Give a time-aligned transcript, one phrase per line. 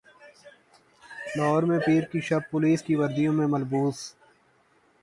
[1.35, 3.97] لاہور میں پیر کی شب پولیس کی وردیوں میں ملبوس